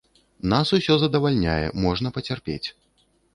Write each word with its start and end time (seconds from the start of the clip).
Нас 0.53 0.71
усё 0.77 0.95
задавальняе, 1.03 1.67
можна 1.85 2.13
пацярпець. 2.17 2.67